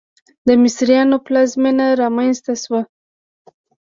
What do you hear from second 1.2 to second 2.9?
پلازمېنه رامنځته شوه.